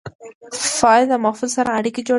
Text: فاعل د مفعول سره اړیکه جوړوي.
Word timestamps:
فاعل 0.79 1.03
د 1.11 1.13
مفعول 1.25 1.49
سره 1.57 1.69
اړیکه 1.79 1.99
جوړوي. 2.01 2.09